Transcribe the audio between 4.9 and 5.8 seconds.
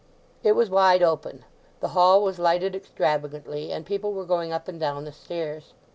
the stairs.